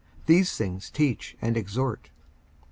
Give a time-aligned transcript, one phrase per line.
[0.25, 2.09] These things teach and exhort.